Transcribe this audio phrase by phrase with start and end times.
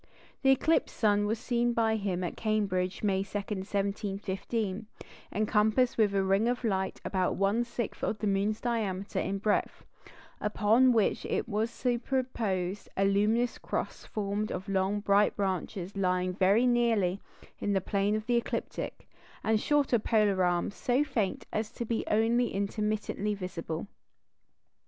[0.41, 4.87] The eclipsed sun was seen by him at Cambridge, May 2, 1715,
[5.31, 9.85] encompassed with a ring of light about one sixth of the moon's diameter in breadth,
[10.39, 17.21] upon which was superposed a luminous cross formed of long bright branches lying very nearly
[17.59, 19.07] in the plane of the ecliptic,
[19.43, 23.85] and shorter polar arms so faint as to be only intermittently visible.